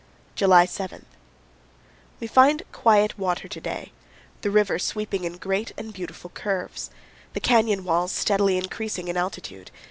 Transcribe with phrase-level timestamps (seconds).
[0.33, 1.05] July 7.
[2.19, 3.91] We find quiet water to day,
[4.41, 6.89] the river sweeping in great and beautiful curves,
[7.33, 9.69] the canyon walls steadily increasing in altitude.